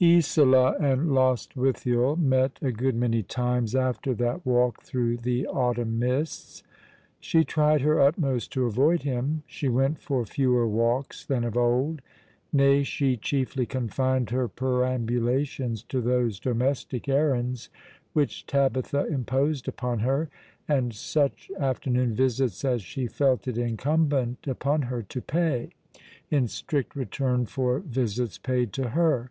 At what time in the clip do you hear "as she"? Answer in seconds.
22.64-23.06